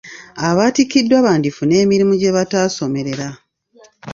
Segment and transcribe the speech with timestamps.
[0.47, 3.29] Abatikkiddwa bandifuna emirimu gye bataasomerera.